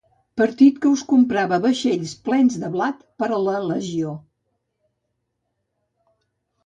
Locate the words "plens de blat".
2.29-3.05